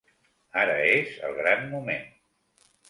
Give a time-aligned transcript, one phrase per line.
[0.61, 2.13] Ara és el gran moment.